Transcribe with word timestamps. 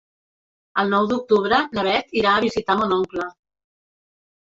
El 0.83 0.87
nou 0.93 1.09
d'octubre 1.11 1.59
na 1.77 1.83
Beth 1.87 2.15
irà 2.21 2.31
a 2.37 2.41
visitar 2.45 2.77
mon 2.81 2.95
oncle. 2.97 3.27